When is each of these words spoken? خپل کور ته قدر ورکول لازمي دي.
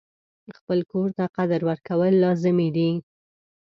خپل 0.57 0.79
کور 0.91 1.07
ته 1.17 1.25
قدر 1.37 1.61
ورکول 1.69 2.13
لازمي 2.23 2.69
دي. 2.75 2.89